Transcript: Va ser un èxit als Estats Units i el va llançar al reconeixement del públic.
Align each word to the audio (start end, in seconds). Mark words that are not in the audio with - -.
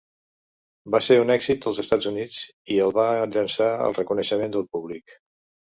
Va 0.95 1.01
ser 1.07 1.17
un 1.25 1.33
èxit 1.35 1.67
als 1.73 1.81
Estats 1.85 2.09
Units 2.13 2.41
i 2.77 2.81
el 2.87 2.97
va 2.99 3.07
llançar 3.37 3.69
al 3.87 3.99
reconeixement 4.01 4.59
del 4.59 4.71
públic. 4.75 5.21